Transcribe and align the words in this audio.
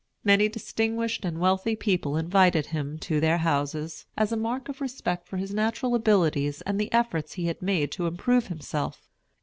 Many 0.23 0.49
distinguished 0.49 1.23
and 1.25 1.39
wealthy 1.39 1.75
people 1.75 2.17
invited 2.17 2.65
him 2.65 2.97
to 3.01 3.19
their 3.19 3.37
houses, 3.37 4.07
as 4.17 4.31
a 4.31 4.35
mark 4.35 4.67
of 4.67 4.81
respect 4.81 5.27
for 5.27 5.37
his 5.37 5.53
natural 5.53 5.93
abilities 5.93 6.61
and 6.63 6.81
the 6.81 6.91
efforts 6.91 7.33
he 7.33 7.45
had 7.45 7.61
made 7.61 7.91
to 7.91 8.07
improve 8.07 8.47
himself. 8.47 9.07